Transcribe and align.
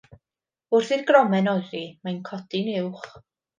Wrth 0.77 0.93
i'r 0.97 1.03
gromen 1.11 1.51
oeri, 1.53 1.83
mae'n 2.09 2.19
codi'n 2.33 2.75
uwch. 2.83 3.09